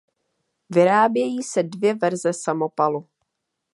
[0.69, 3.07] Vyrábějí se dvě verze samopalu.